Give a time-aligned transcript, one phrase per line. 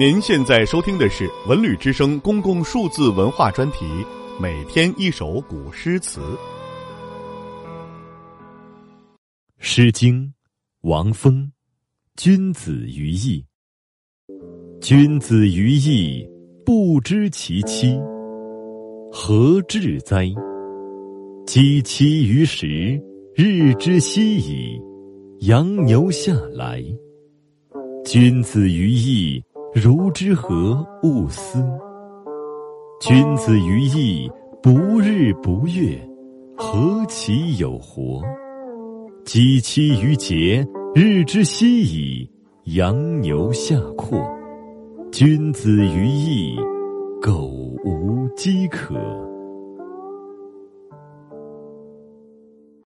[0.00, 3.84] 您现在收听的是《文旅之声》公共数字文化专题，
[4.40, 6.20] 每天一首古诗词。
[9.58, 10.24] 《诗经》，
[10.88, 11.52] 王风，
[12.16, 13.44] 君子于义。
[14.80, 16.26] 君子于义，
[16.64, 18.00] 不知其妻，
[19.12, 20.32] 何至哉？
[21.46, 22.98] 积其于时，
[23.34, 24.80] 日之夕矣。
[25.40, 26.82] 羊牛下来，
[28.02, 31.64] 君子于义，如之何勿思？
[33.00, 34.28] 君子于义，
[34.60, 35.96] 不日不月，
[36.56, 38.20] 何其有活？
[39.24, 42.28] 积其于节，日之夕矣。
[42.64, 44.28] 羊牛下阔，
[45.12, 46.56] 君子于义，
[47.22, 47.46] 苟
[47.84, 48.96] 无饥渴。